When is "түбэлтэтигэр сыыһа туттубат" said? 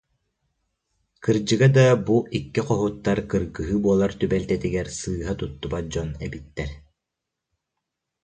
4.19-5.85